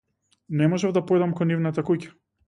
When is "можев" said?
0.71-0.95